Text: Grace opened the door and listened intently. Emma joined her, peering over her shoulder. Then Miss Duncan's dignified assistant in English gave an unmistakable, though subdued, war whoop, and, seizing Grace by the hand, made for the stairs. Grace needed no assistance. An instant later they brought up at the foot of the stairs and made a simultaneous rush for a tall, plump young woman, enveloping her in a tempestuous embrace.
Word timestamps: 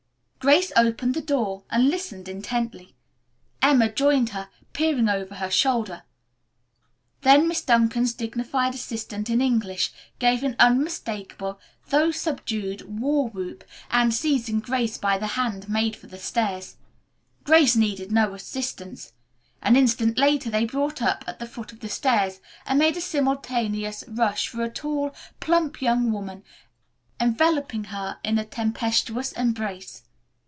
Grace 0.43 0.71
opened 0.75 1.13
the 1.13 1.21
door 1.21 1.65
and 1.69 1.87
listened 1.91 2.27
intently. 2.27 2.95
Emma 3.61 3.91
joined 3.93 4.29
her, 4.29 4.49
peering 4.73 5.07
over 5.07 5.35
her 5.35 5.51
shoulder. 5.51 6.01
Then 7.21 7.47
Miss 7.47 7.61
Duncan's 7.61 8.15
dignified 8.15 8.73
assistant 8.73 9.29
in 9.29 9.39
English 9.39 9.93
gave 10.17 10.43
an 10.43 10.55
unmistakable, 10.57 11.59
though 11.89 12.09
subdued, 12.09 12.99
war 12.99 13.29
whoop, 13.29 13.63
and, 13.91 14.11
seizing 14.15 14.59
Grace 14.61 14.97
by 14.97 15.19
the 15.19 15.27
hand, 15.37 15.69
made 15.69 15.95
for 15.95 16.07
the 16.07 16.17
stairs. 16.17 16.75
Grace 17.43 17.75
needed 17.75 18.11
no 18.11 18.33
assistance. 18.33 19.13
An 19.61 19.75
instant 19.75 20.17
later 20.17 20.49
they 20.49 20.65
brought 20.65 21.03
up 21.03 21.23
at 21.27 21.37
the 21.37 21.45
foot 21.47 21.71
of 21.71 21.81
the 21.81 21.89
stairs 21.89 22.39
and 22.65 22.79
made 22.79 22.97
a 22.97 23.01
simultaneous 23.01 24.03
rush 24.07 24.47
for 24.47 24.63
a 24.63 24.71
tall, 24.71 25.13
plump 25.39 25.83
young 25.83 26.11
woman, 26.11 26.43
enveloping 27.19 27.83
her 27.85 28.17
in 28.23 28.39
a 28.39 28.43
tempestuous 28.43 29.33
embrace. 29.33 30.01